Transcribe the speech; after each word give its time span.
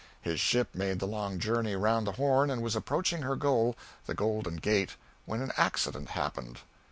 His 0.23 0.39
ship 0.39 0.73
made 0.73 0.97
the 0.97 1.05
long 1.05 1.37
journey 1.37 1.73
around 1.75 2.05
the 2.05 2.13
Horn 2.13 2.49
and 2.49 2.63
was 2.63 2.75
approaching 2.75 3.21
her 3.21 3.35
goal, 3.35 3.75
the 4.07 4.15
Golden 4.15 4.55
Gate, 4.55 4.95
when 5.27 5.43
an 5.43 5.51
accident 5.57 6.09
happened. 6.09 6.57